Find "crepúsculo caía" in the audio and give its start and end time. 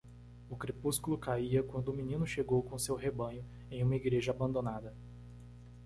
0.61-1.61